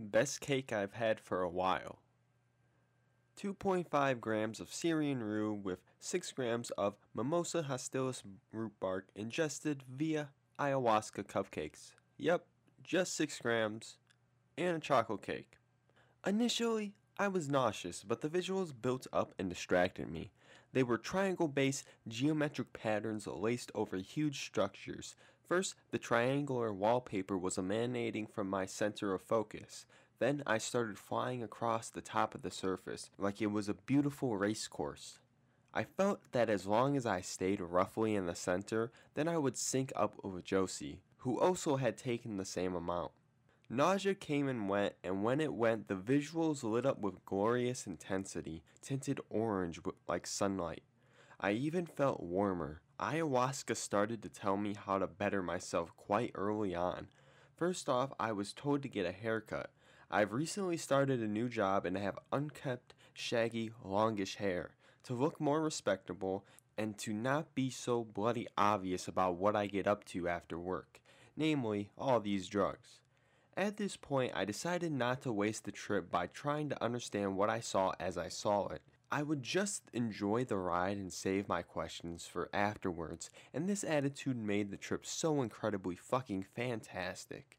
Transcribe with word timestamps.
Best 0.00 0.40
cake 0.40 0.72
I've 0.72 0.92
had 0.92 1.18
for 1.18 1.42
a 1.42 1.48
while. 1.48 1.98
2.5 3.36 4.20
grams 4.20 4.60
of 4.60 4.72
Syrian 4.72 5.24
rue 5.24 5.52
with 5.52 5.80
6 5.98 6.30
grams 6.32 6.70
of 6.70 6.94
Mimosa 7.14 7.64
hostilis 7.64 8.22
root 8.52 8.72
bark 8.78 9.08
ingested 9.16 9.82
via 9.88 10.28
ayahuasca 10.56 11.24
cupcakes. 11.24 11.94
Yep, 12.16 12.46
just 12.84 13.16
6 13.16 13.40
grams, 13.40 13.96
and 14.56 14.76
a 14.76 14.80
chocolate 14.80 15.22
cake. 15.22 15.58
Initially, 16.24 16.94
I 17.18 17.26
was 17.26 17.48
nauseous, 17.48 18.04
but 18.04 18.20
the 18.20 18.28
visuals 18.28 18.72
built 18.80 19.08
up 19.12 19.34
and 19.36 19.48
distracted 19.48 20.08
me. 20.08 20.30
They 20.72 20.84
were 20.84 20.98
triangle 20.98 21.48
based 21.48 21.84
geometric 22.06 22.72
patterns 22.72 23.26
laced 23.26 23.72
over 23.74 23.96
huge 23.96 24.44
structures. 24.46 25.16
First, 25.48 25.76
the 25.92 25.98
triangular 25.98 26.74
wallpaper 26.74 27.38
was 27.38 27.56
emanating 27.56 28.26
from 28.26 28.50
my 28.50 28.66
center 28.66 29.14
of 29.14 29.22
focus. 29.22 29.86
Then 30.18 30.42
I 30.46 30.58
started 30.58 30.98
flying 30.98 31.42
across 31.42 31.88
the 31.88 32.02
top 32.02 32.34
of 32.34 32.42
the 32.42 32.50
surface 32.50 33.08
like 33.16 33.40
it 33.40 33.46
was 33.46 33.66
a 33.66 33.74
beautiful 33.74 34.36
race 34.36 34.68
course. 34.68 35.20
I 35.72 35.84
felt 35.84 36.20
that 36.32 36.50
as 36.50 36.66
long 36.66 36.96
as 36.98 37.06
I 37.06 37.22
stayed 37.22 37.62
roughly 37.62 38.14
in 38.14 38.26
the 38.26 38.34
center, 38.34 38.92
then 39.14 39.26
I 39.26 39.38
would 39.38 39.56
sync 39.56 39.90
up 39.96 40.22
with 40.22 40.44
Josie, 40.44 41.00
who 41.18 41.40
also 41.40 41.76
had 41.76 41.96
taken 41.96 42.36
the 42.36 42.44
same 42.44 42.74
amount. 42.74 43.12
Nausea 43.70 44.14
came 44.14 44.48
and 44.48 44.68
went, 44.68 44.94
and 45.02 45.22
when 45.22 45.40
it 45.40 45.54
went, 45.54 45.88
the 45.88 45.94
visuals 45.94 46.62
lit 46.62 46.84
up 46.84 47.00
with 47.00 47.24
glorious 47.24 47.86
intensity, 47.86 48.64
tinted 48.82 49.20
orange 49.30 49.80
like 50.06 50.26
sunlight. 50.26 50.82
I 51.40 51.52
even 51.52 51.86
felt 51.86 52.20
warmer. 52.20 52.80
Ayahuasca 52.98 53.76
started 53.76 54.22
to 54.22 54.28
tell 54.28 54.56
me 54.56 54.74
how 54.74 54.98
to 54.98 55.06
better 55.06 55.40
myself 55.40 55.96
quite 55.96 56.32
early 56.34 56.74
on. 56.74 57.06
First 57.54 57.88
off, 57.88 58.12
I 58.18 58.32
was 58.32 58.52
told 58.52 58.82
to 58.82 58.88
get 58.88 59.06
a 59.06 59.12
haircut. 59.12 59.70
I've 60.10 60.32
recently 60.32 60.76
started 60.76 61.20
a 61.20 61.28
new 61.28 61.48
job 61.48 61.86
and 61.86 61.96
I 61.96 62.00
have 62.00 62.18
unkept, 62.32 62.94
shaggy, 63.12 63.70
longish 63.84 64.36
hair. 64.36 64.70
To 65.04 65.14
look 65.14 65.40
more 65.40 65.62
respectable 65.62 66.44
and 66.76 66.98
to 66.98 67.12
not 67.12 67.54
be 67.54 67.70
so 67.70 68.02
bloody 68.02 68.48
obvious 68.58 69.06
about 69.06 69.36
what 69.36 69.54
I 69.54 69.68
get 69.68 69.86
up 69.86 70.04
to 70.06 70.28
after 70.28 70.58
work, 70.58 71.00
namely, 71.36 71.90
all 71.96 72.18
these 72.18 72.48
drugs. 72.48 73.00
At 73.56 73.76
this 73.76 73.96
point, 73.96 74.32
I 74.34 74.44
decided 74.44 74.90
not 74.90 75.22
to 75.22 75.32
waste 75.32 75.64
the 75.64 75.72
trip 75.72 76.10
by 76.10 76.26
trying 76.26 76.68
to 76.70 76.82
understand 76.82 77.36
what 77.36 77.48
I 77.48 77.60
saw 77.60 77.92
as 78.00 78.18
I 78.18 78.28
saw 78.28 78.66
it. 78.68 78.82
I 79.10 79.22
would 79.22 79.42
just 79.42 79.84
enjoy 79.94 80.44
the 80.44 80.58
ride 80.58 80.98
and 80.98 81.10
save 81.10 81.48
my 81.48 81.62
questions 81.62 82.26
for 82.26 82.50
afterwards, 82.52 83.30
and 83.54 83.66
this 83.66 83.82
attitude 83.82 84.36
made 84.36 84.70
the 84.70 84.76
trip 84.76 85.06
so 85.06 85.40
incredibly 85.40 85.96
fucking 85.96 86.44
fantastic. 86.54 87.58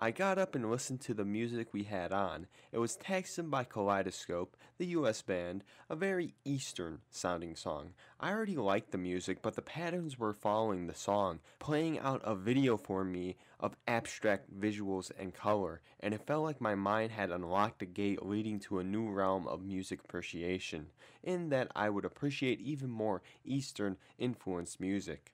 I 0.00 0.12
got 0.12 0.38
up 0.38 0.54
and 0.54 0.70
listened 0.70 1.00
to 1.02 1.14
the 1.14 1.24
music 1.24 1.74
we 1.74 1.82
had 1.82 2.12
on. 2.12 2.46
It 2.70 2.78
was 2.78 2.96
Taxim 2.96 3.50
by 3.50 3.64
Kaleidoscope, 3.64 4.56
the 4.76 4.86
US 4.86 5.22
band, 5.22 5.64
a 5.90 5.96
very 5.96 6.34
Eastern 6.44 7.00
sounding 7.10 7.56
song. 7.56 7.94
I 8.20 8.30
already 8.30 8.56
liked 8.56 8.92
the 8.92 8.98
music, 8.98 9.42
but 9.42 9.56
the 9.56 9.62
patterns 9.62 10.16
were 10.16 10.32
following 10.32 10.86
the 10.86 10.94
song, 10.94 11.40
playing 11.58 11.98
out 11.98 12.20
a 12.22 12.36
video 12.36 12.76
for 12.76 13.02
me 13.02 13.38
of 13.58 13.76
abstract 13.88 14.56
visuals 14.56 15.10
and 15.18 15.34
color, 15.34 15.80
and 15.98 16.14
it 16.14 16.24
felt 16.24 16.44
like 16.44 16.60
my 16.60 16.76
mind 16.76 17.10
had 17.10 17.32
unlocked 17.32 17.82
a 17.82 17.86
gate 17.86 18.24
leading 18.24 18.60
to 18.60 18.78
a 18.78 18.84
new 18.84 19.10
realm 19.10 19.48
of 19.48 19.64
music 19.64 19.98
appreciation, 20.04 20.86
in 21.24 21.48
that 21.48 21.72
I 21.74 21.90
would 21.90 22.04
appreciate 22.04 22.60
even 22.60 22.88
more 22.88 23.20
Eastern 23.44 23.96
influenced 24.16 24.78
music. 24.78 25.32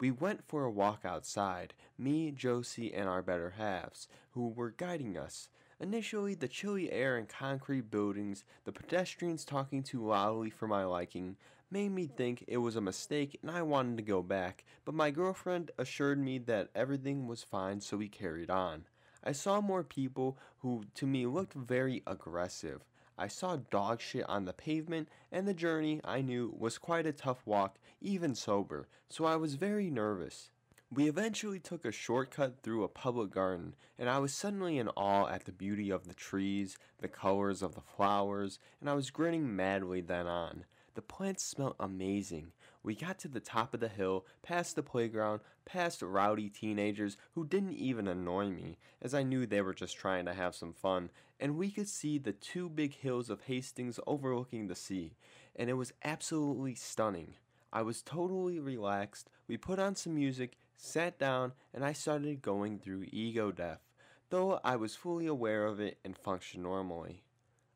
We 0.00 0.10
went 0.10 0.44
for 0.46 0.64
a 0.64 0.70
walk 0.70 1.04
outside, 1.04 1.74
me, 1.96 2.30
Josie, 2.32 2.92
and 2.92 3.08
our 3.08 3.22
better 3.22 3.50
halves, 3.50 4.08
who 4.32 4.48
were 4.48 4.70
guiding 4.70 5.16
us. 5.16 5.48
Initially, 5.80 6.34
the 6.34 6.48
chilly 6.48 6.90
air 6.90 7.16
and 7.16 7.28
concrete 7.28 7.90
buildings, 7.90 8.44
the 8.64 8.72
pedestrians 8.72 9.44
talking 9.44 9.82
too 9.82 10.04
loudly 10.04 10.50
for 10.50 10.66
my 10.66 10.84
liking, 10.84 11.36
made 11.70 11.90
me 11.90 12.06
think 12.06 12.44
it 12.46 12.58
was 12.58 12.76
a 12.76 12.80
mistake 12.80 13.38
and 13.42 13.50
I 13.50 13.62
wanted 13.62 13.96
to 13.96 14.02
go 14.02 14.22
back, 14.22 14.64
but 14.84 14.94
my 14.94 15.10
girlfriend 15.10 15.72
assured 15.76 16.18
me 16.18 16.38
that 16.38 16.70
everything 16.74 17.26
was 17.26 17.42
fine, 17.42 17.80
so 17.80 17.96
we 17.96 18.08
carried 18.08 18.50
on. 18.50 18.84
I 19.24 19.32
saw 19.32 19.60
more 19.60 19.82
people 19.82 20.38
who 20.58 20.84
to 20.94 21.06
me 21.06 21.26
looked 21.26 21.54
very 21.54 22.02
aggressive. 22.06 22.84
I 23.16 23.28
saw 23.28 23.56
dog 23.56 24.00
shit 24.00 24.28
on 24.28 24.44
the 24.44 24.52
pavement, 24.52 25.08
and 25.30 25.46
the 25.46 25.54
journey, 25.54 26.00
I 26.04 26.20
knew, 26.20 26.52
was 26.58 26.78
quite 26.78 27.06
a 27.06 27.12
tough 27.12 27.46
walk, 27.46 27.78
even 28.00 28.34
sober, 28.34 28.88
so 29.08 29.24
I 29.24 29.36
was 29.36 29.54
very 29.54 29.88
nervous. 29.88 30.50
We 30.92 31.08
eventually 31.08 31.58
took 31.58 31.84
a 31.84 31.92
shortcut 31.92 32.62
through 32.62 32.84
a 32.84 32.88
public 32.88 33.30
garden, 33.30 33.74
and 33.98 34.08
I 34.08 34.18
was 34.18 34.34
suddenly 34.34 34.78
in 34.78 34.88
awe 34.88 35.28
at 35.28 35.44
the 35.44 35.52
beauty 35.52 35.90
of 35.90 36.06
the 36.06 36.14
trees, 36.14 36.76
the 36.98 37.08
colors 37.08 37.62
of 37.62 37.74
the 37.74 37.80
flowers, 37.80 38.58
and 38.80 38.90
I 38.90 38.94
was 38.94 39.10
grinning 39.10 39.54
madly 39.56 40.00
then 40.00 40.26
on. 40.26 40.64
The 40.94 41.02
plants 41.02 41.42
smelled 41.42 41.76
amazing. 41.80 42.52
We 42.84 42.94
got 42.94 43.18
to 43.20 43.28
the 43.28 43.40
top 43.40 43.72
of 43.72 43.80
the 43.80 43.88
hill, 43.88 44.26
past 44.42 44.76
the 44.76 44.82
playground, 44.82 45.40
past 45.64 46.02
rowdy 46.02 46.50
teenagers 46.50 47.16
who 47.34 47.46
didn't 47.46 47.72
even 47.72 48.06
annoy 48.06 48.50
me, 48.50 48.76
as 49.00 49.14
I 49.14 49.22
knew 49.22 49.46
they 49.46 49.62
were 49.62 49.72
just 49.72 49.96
trying 49.96 50.26
to 50.26 50.34
have 50.34 50.54
some 50.54 50.74
fun, 50.74 51.10
and 51.40 51.56
we 51.56 51.70
could 51.70 51.88
see 51.88 52.18
the 52.18 52.34
two 52.34 52.68
big 52.68 52.94
hills 52.94 53.30
of 53.30 53.44
Hastings 53.44 53.98
overlooking 54.06 54.66
the 54.66 54.74
sea, 54.74 55.16
and 55.56 55.70
it 55.70 55.74
was 55.74 55.94
absolutely 56.04 56.74
stunning. 56.74 57.36
I 57.72 57.80
was 57.80 58.02
totally 58.02 58.60
relaxed. 58.60 59.30
We 59.48 59.56
put 59.56 59.78
on 59.78 59.96
some 59.96 60.14
music, 60.14 60.58
sat 60.76 61.18
down, 61.18 61.52
and 61.72 61.86
I 61.86 61.94
started 61.94 62.42
going 62.42 62.78
through 62.78 63.06
ego 63.10 63.50
death, 63.50 63.80
though 64.28 64.60
I 64.62 64.76
was 64.76 64.94
fully 64.94 65.26
aware 65.26 65.64
of 65.64 65.80
it 65.80 65.96
and 66.04 66.18
functioned 66.18 66.64
normally. 66.64 67.22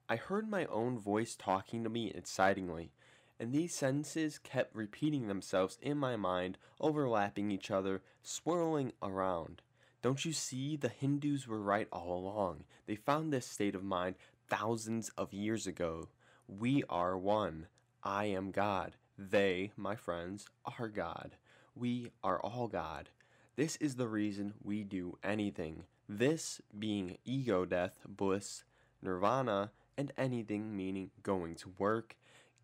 I 0.06 0.16
heard 0.16 0.50
my 0.50 0.66
own 0.66 0.98
voice 0.98 1.34
talking 1.34 1.82
to 1.84 1.90
me 1.90 2.12
excitingly 2.14 2.92
and 3.40 3.52
these 3.52 3.74
sentences 3.74 4.38
kept 4.38 4.74
repeating 4.74 5.28
themselves 5.28 5.78
in 5.80 5.98
my 5.98 6.16
mind, 6.16 6.58
overlapping 6.80 7.50
each 7.50 7.70
other, 7.70 8.02
swirling 8.22 8.92
around. 9.02 9.62
Don't 10.02 10.24
you 10.24 10.32
see? 10.32 10.76
The 10.76 10.88
Hindus 10.88 11.46
were 11.46 11.60
right 11.60 11.88
all 11.92 12.16
along. 12.18 12.64
They 12.86 12.94
found 12.96 13.32
this 13.32 13.46
state 13.46 13.74
of 13.74 13.82
mind 13.82 14.16
thousands 14.48 15.10
of 15.16 15.32
years 15.32 15.66
ago. 15.66 16.08
We 16.46 16.84
are 16.88 17.16
one. 17.16 17.66
I 18.02 18.26
am 18.26 18.50
God. 18.50 18.96
They, 19.18 19.72
my 19.76 19.96
friends, 19.96 20.46
are 20.78 20.88
God. 20.88 21.36
We 21.74 22.12
are 22.22 22.40
all 22.40 22.68
God. 22.68 23.08
This 23.56 23.76
is 23.76 23.96
the 23.96 24.08
reason 24.08 24.54
we 24.62 24.84
do 24.84 25.18
anything. 25.24 25.82
This 26.08 26.60
being 26.78 27.18
ego 27.24 27.64
death, 27.64 27.98
bliss, 28.06 28.62
nirvana, 29.02 29.72
and 29.96 30.12
anything 30.16 30.76
meaning 30.76 31.10
going 31.24 31.56
to 31.56 31.72
work, 31.76 32.16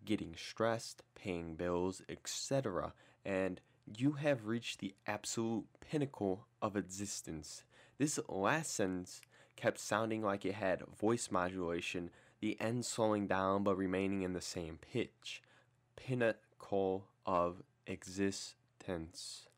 getting 0.04 0.34
stressed, 0.36 1.02
paying 1.14 1.54
bills, 1.54 2.02
etc., 2.08 2.92
and 3.24 3.60
you 3.86 4.12
have 4.12 4.46
reached 4.46 4.80
the 4.80 4.94
absolute 5.06 5.66
pinnacle 5.80 6.46
of 6.62 6.76
existence. 6.76 7.64
This 7.98 8.18
last 8.28 8.74
sentence 8.74 9.20
kept 9.56 9.78
sounding 9.78 10.22
like 10.22 10.44
it 10.44 10.54
had 10.54 10.82
voice 10.98 11.30
modulation, 11.30 12.10
the 12.40 12.60
end 12.60 12.84
slowing 12.84 13.26
down 13.26 13.62
but 13.62 13.76
remaining 13.76 14.22
in 14.22 14.32
the 14.32 14.40
same 14.40 14.78
pitch. 14.78 15.42
Pinnacle 15.96 17.06
of 17.26 17.62
existence. 17.86 19.48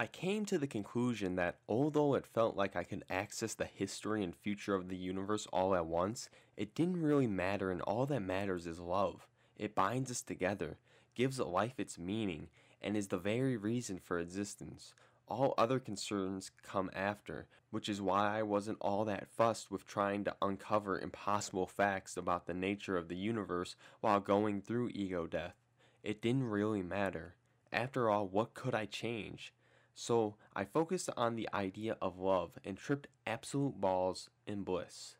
I 0.00 0.06
came 0.06 0.46
to 0.46 0.56
the 0.56 0.66
conclusion 0.66 1.36
that 1.36 1.58
although 1.68 2.14
it 2.14 2.26
felt 2.26 2.56
like 2.56 2.74
I 2.74 2.84
could 2.84 3.04
access 3.10 3.52
the 3.52 3.66
history 3.66 4.24
and 4.24 4.34
future 4.34 4.74
of 4.74 4.88
the 4.88 4.96
universe 4.96 5.46
all 5.52 5.74
at 5.74 5.84
once, 5.84 6.30
it 6.56 6.74
didn't 6.74 7.02
really 7.02 7.26
matter, 7.26 7.70
and 7.70 7.82
all 7.82 8.06
that 8.06 8.20
matters 8.20 8.66
is 8.66 8.80
love. 8.80 9.28
It 9.58 9.74
binds 9.74 10.10
us 10.10 10.22
together, 10.22 10.78
gives 11.14 11.38
life 11.38 11.74
its 11.76 11.98
meaning, 11.98 12.48
and 12.80 12.96
is 12.96 13.08
the 13.08 13.18
very 13.18 13.58
reason 13.58 13.98
for 13.98 14.18
existence. 14.18 14.94
All 15.28 15.52
other 15.58 15.78
concerns 15.78 16.50
come 16.62 16.90
after, 16.94 17.46
which 17.70 17.86
is 17.86 18.00
why 18.00 18.38
I 18.38 18.42
wasn't 18.42 18.78
all 18.80 19.04
that 19.04 19.28
fussed 19.28 19.70
with 19.70 19.86
trying 19.86 20.24
to 20.24 20.36
uncover 20.40 20.98
impossible 20.98 21.66
facts 21.66 22.16
about 22.16 22.46
the 22.46 22.54
nature 22.54 22.96
of 22.96 23.08
the 23.08 23.18
universe 23.18 23.76
while 24.00 24.20
going 24.20 24.62
through 24.62 24.92
ego 24.94 25.26
death. 25.26 25.56
It 26.02 26.22
didn't 26.22 26.48
really 26.48 26.82
matter. 26.82 27.34
After 27.70 28.08
all, 28.08 28.26
what 28.26 28.54
could 28.54 28.74
I 28.74 28.86
change? 28.86 29.52
So 30.02 30.36
I 30.56 30.64
focused 30.64 31.10
on 31.14 31.36
the 31.36 31.46
idea 31.52 31.98
of 32.00 32.18
love 32.18 32.58
and 32.64 32.78
tripped 32.78 33.08
absolute 33.26 33.82
balls 33.82 34.30
in 34.46 34.62
bliss. 34.62 35.16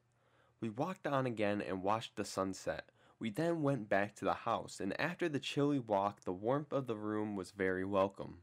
We 0.58 0.70
walked 0.70 1.06
on 1.06 1.26
again 1.26 1.60
and 1.60 1.82
watched 1.82 2.16
the 2.16 2.24
sunset. 2.24 2.88
We 3.18 3.28
then 3.28 3.60
went 3.60 3.90
back 3.90 4.14
to 4.16 4.24
the 4.24 4.32
house, 4.32 4.80
and 4.80 4.98
after 4.98 5.28
the 5.28 5.38
chilly 5.38 5.78
walk, 5.78 6.22
the 6.22 6.32
warmth 6.32 6.72
of 6.72 6.86
the 6.86 6.96
room 6.96 7.36
was 7.36 7.50
very 7.50 7.84
welcome. 7.84 8.38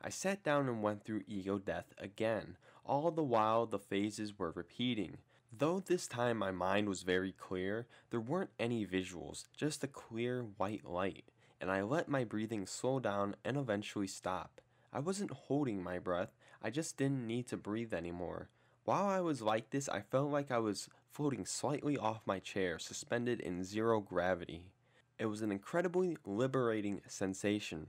I 0.00 0.10
sat 0.10 0.44
down 0.44 0.68
and 0.68 0.80
went 0.80 1.02
through 1.02 1.24
ego 1.26 1.58
death 1.58 1.92
again. 1.98 2.56
All 2.86 3.10
the 3.10 3.24
while, 3.24 3.66
the 3.66 3.80
phases 3.80 4.38
were 4.38 4.52
repeating. 4.52 5.16
Though 5.52 5.80
this 5.80 6.06
time 6.06 6.36
my 6.36 6.52
mind 6.52 6.88
was 6.88 7.02
very 7.02 7.32
clear, 7.32 7.88
there 8.10 8.20
weren't 8.20 8.50
any 8.60 8.86
visuals, 8.86 9.46
just 9.56 9.82
a 9.82 9.88
clear 9.88 10.42
white 10.56 10.84
light, 10.84 11.24
and 11.60 11.68
I 11.68 11.82
let 11.82 12.08
my 12.08 12.22
breathing 12.22 12.64
slow 12.64 13.00
down 13.00 13.34
and 13.44 13.56
eventually 13.56 14.06
stop. 14.06 14.60
I 14.92 14.98
wasn't 14.98 15.30
holding 15.30 15.82
my 15.82 15.98
breath, 15.98 16.32
I 16.62 16.70
just 16.70 16.96
didn't 16.96 17.26
need 17.26 17.46
to 17.48 17.56
breathe 17.56 17.94
anymore. 17.94 18.48
While 18.84 19.06
I 19.06 19.20
was 19.20 19.40
like 19.40 19.70
this, 19.70 19.88
I 19.88 20.00
felt 20.00 20.30
like 20.30 20.50
I 20.50 20.58
was 20.58 20.88
floating 21.10 21.46
slightly 21.46 21.96
off 21.96 22.26
my 22.26 22.38
chair, 22.38 22.78
suspended 22.78 23.40
in 23.40 23.62
zero 23.62 24.00
gravity. 24.00 24.64
It 25.18 25.26
was 25.26 25.42
an 25.42 25.52
incredibly 25.52 26.16
liberating 26.24 27.02
sensation. 27.06 27.88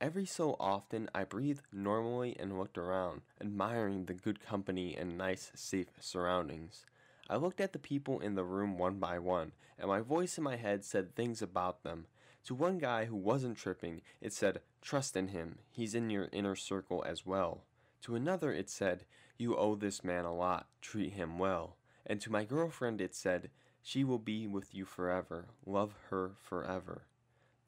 Every 0.00 0.26
so 0.26 0.54
often, 0.60 1.10
I 1.14 1.24
breathed 1.24 1.66
normally 1.72 2.36
and 2.38 2.56
looked 2.56 2.78
around, 2.78 3.22
admiring 3.40 4.04
the 4.04 4.14
good 4.14 4.40
company 4.40 4.96
and 4.96 5.18
nice, 5.18 5.50
safe 5.54 5.88
surroundings. 6.00 6.86
I 7.28 7.36
looked 7.36 7.60
at 7.60 7.72
the 7.72 7.78
people 7.78 8.20
in 8.20 8.36
the 8.36 8.44
room 8.44 8.78
one 8.78 8.98
by 8.98 9.18
one, 9.18 9.52
and 9.78 9.88
my 9.88 10.00
voice 10.00 10.38
in 10.38 10.44
my 10.44 10.56
head 10.56 10.84
said 10.84 11.14
things 11.14 11.42
about 11.42 11.82
them. 11.82 12.06
To 12.48 12.54
one 12.54 12.78
guy 12.78 13.04
who 13.04 13.14
wasn't 13.14 13.58
tripping, 13.58 14.00
it 14.22 14.32
said, 14.32 14.62
Trust 14.80 15.18
in 15.18 15.28
him, 15.28 15.58
he's 15.70 15.94
in 15.94 16.08
your 16.08 16.30
inner 16.32 16.56
circle 16.56 17.04
as 17.06 17.26
well. 17.26 17.64
To 18.04 18.14
another, 18.14 18.50
it 18.50 18.70
said, 18.70 19.04
You 19.36 19.54
owe 19.54 19.74
this 19.74 20.02
man 20.02 20.24
a 20.24 20.34
lot, 20.34 20.66
treat 20.80 21.12
him 21.12 21.38
well. 21.38 21.76
And 22.06 22.22
to 22.22 22.32
my 22.32 22.44
girlfriend, 22.44 23.02
it 23.02 23.14
said, 23.14 23.50
She 23.82 24.02
will 24.02 24.18
be 24.18 24.46
with 24.46 24.74
you 24.74 24.86
forever, 24.86 25.48
love 25.66 25.92
her 26.08 26.30
forever. 26.42 27.02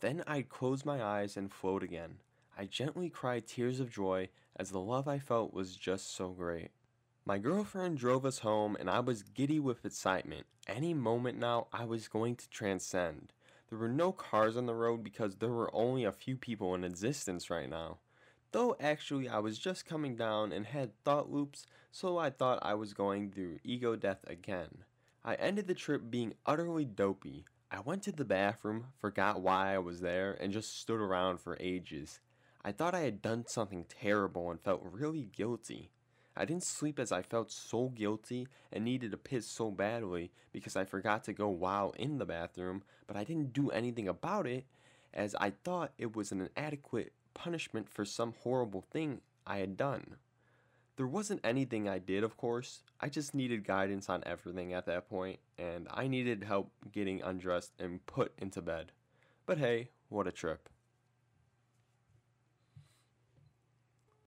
Then 0.00 0.25
I'd 0.27 0.49
close 0.49 0.87
my 0.87 1.05
eyes 1.05 1.37
and 1.37 1.53
float 1.53 1.83
again. 1.83 2.17
I 2.56 2.65
gently 2.65 3.11
cried 3.11 3.47
tears 3.47 3.81
of 3.81 3.93
joy 3.93 4.31
as 4.56 4.71
the 4.71 4.81
love 4.81 5.06
I 5.06 5.19
felt 5.19 5.53
was 5.53 5.76
just 5.76 6.17
so 6.17 6.31
great. 6.31 6.71
My 7.26 7.37
girlfriend 7.37 7.99
drove 7.99 8.25
us 8.25 8.38
home 8.38 8.79
and 8.81 8.88
I 8.88 9.00
was 9.00 9.25
giddy 9.25 9.61
with 9.61 9.85
excitement. 9.85 10.47
Any 10.67 10.94
moment 10.94 11.38
now, 11.38 11.67
I 11.71 11.85
was 11.85 12.09
going 12.09 12.37
to 12.37 12.49
transcend. 12.49 13.35
There 13.70 13.78
were 13.78 13.88
no 13.88 14.11
cars 14.11 14.56
on 14.56 14.67
the 14.67 14.75
road 14.75 15.05
because 15.05 15.37
there 15.37 15.52
were 15.52 15.72
only 15.72 16.05
a 16.05 16.11
few 16.11 16.37
people 16.37 16.75
in 16.75 16.82
existence 16.82 17.49
right 17.50 17.70
now. 17.70 17.99
Though 18.50 18.76
actually 18.81 19.28
I 19.28 19.38
was 19.38 19.61
just 19.61 19.87
coming 19.87 20.17
down 20.17 20.52
and 20.52 20.67
had 20.67 21.00
thought 21.05 21.31
loops, 21.31 21.67
so 21.93 22.19
I 22.19 22.31
thought 22.31 22.58
I 22.62 22.75
was 22.75 22.94
going 22.94 23.31
through 23.31 23.61
ego 23.62 23.94
death 23.94 24.25
again. 24.26 24.84
I 25.25 25.37
ended 25.37 25.69
the 25.69 25.75
trip 25.75 26.11
being 26.11 26.34
utterly 26.44 26.84
dopey. 26.84 27.44
I 27.70 27.78
went 27.78 28.02
to 28.05 28.12
the 28.12 28.25
bathroom, 28.25 28.87
forgot 28.99 29.40
why 29.40 29.73
I 29.73 29.78
was 29.78 30.00
there, 30.00 30.37
and 30.40 30.52
just 30.52 30.81
stood 30.81 30.99
around 31.00 31.40
for 31.40 31.56
ages. 31.61 32.19
I 32.64 32.73
thought 32.73 32.94
I 32.96 33.00
had 33.00 33.23
done 33.23 33.46
something 33.46 33.84
terrible 33.84 34.50
and 34.50 34.61
felt 34.61 34.82
really 34.82 35.31
guilty. 35.32 35.90
I 36.37 36.44
didn't 36.44 36.62
sleep 36.62 36.99
as 36.99 37.12
I 37.12 37.23
felt 37.23 37.50
so 37.50 37.88
guilty 37.88 38.49
and 38.73 38.85
needed 38.85 39.11
to 39.11 39.17
piss 39.17 39.47
so 39.47 39.71
badly 39.71 40.31
because 40.53 40.77
I 40.77 40.85
forgot 40.85 41.25
to 41.25 41.32
go 41.32 41.49
while 41.49 41.94
in 41.99 42.19
the 42.19 42.27
bathroom, 42.27 42.82
but 43.06 43.17
I 43.17 43.25
didn't 43.25 43.53
do 43.53 43.71
anything 43.71 44.09
about 44.09 44.47
it 44.47 44.65
as 45.12 45.35
I 45.35 45.50
thought 45.50 45.93
it 45.99 46.15
was 46.15 46.32
an 46.32 46.49
inadequate 46.56 47.12
punishment 47.35 47.88
for 47.88 48.05
some 48.05 48.35
horrible 48.43 48.85
thing 48.91 49.21
I 49.47 49.59
had 49.59 49.77
done. 49.77 50.17
There 50.97 51.06
wasn't 51.06 51.41
anything 51.43 51.88
I 51.88 51.99
did, 51.99 52.23
of 52.23 52.37
course. 52.37 52.83
I 53.00 53.09
just 53.09 53.35
needed 53.35 53.65
guidance 53.65 54.09
on 54.09 54.23
everything 54.26 54.75
at 54.75 54.87
that 54.87 55.09
point, 55.09 55.41
and 55.59 55.88
I 55.91 56.06
needed 56.09 56.44
help 56.44 56.71
getting 56.93 57.23
undressed 57.23 57.73
and 57.79 58.05
put 58.06 58.33
into 58.38 58.61
bed. 58.61 58.93
But 59.47 59.59
hey, 59.59 59.88
what 60.11 60.26
a 60.26 60.33
trip. 60.33 60.69